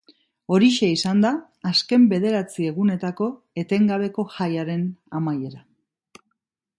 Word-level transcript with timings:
Horixe 0.55 0.87
izan 0.93 1.19
da 1.25 1.31
azken 1.71 2.07
bederatzi 2.13 2.65
egunetako 2.69 3.27
etengabeko 3.65 4.25
jaiaren 4.39 4.89
amaiera. 5.21 5.63